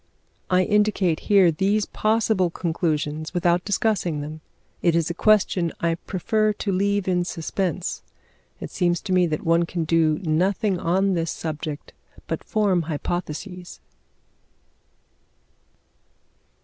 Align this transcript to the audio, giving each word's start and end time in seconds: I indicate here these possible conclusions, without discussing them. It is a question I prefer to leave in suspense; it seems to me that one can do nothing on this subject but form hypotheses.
I 0.49 0.63
indicate 0.63 1.19
here 1.29 1.51
these 1.51 1.85
possible 1.85 2.49
conclusions, 2.49 3.35
without 3.35 3.63
discussing 3.63 4.19
them. 4.21 4.41
It 4.81 4.95
is 4.95 5.11
a 5.11 5.13
question 5.13 5.71
I 5.79 5.93
prefer 5.93 6.53
to 6.53 6.71
leave 6.71 7.07
in 7.07 7.23
suspense; 7.23 8.01
it 8.59 8.71
seems 8.71 8.99
to 9.01 9.13
me 9.13 9.27
that 9.27 9.43
one 9.43 9.67
can 9.67 9.83
do 9.83 10.17
nothing 10.23 10.79
on 10.79 11.13
this 11.13 11.29
subject 11.29 11.93
but 12.25 12.43
form 12.43 12.81
hypotheses. 12.89 13.79